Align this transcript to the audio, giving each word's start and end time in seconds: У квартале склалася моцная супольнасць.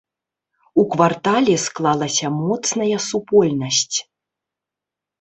У 0.83 0.85
квартале 0.93 1.55
склалася 1.65 2.33
моцная 2.41 2.97
супольнасць. 3.11 3.97